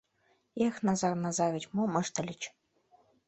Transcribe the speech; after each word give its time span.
Эх, 0.65 0.75
Назар 0.85 1.13
Назарыч, 1.23 1.65
мом 1.75 1.91
ыштыльыч? 2.01 2.41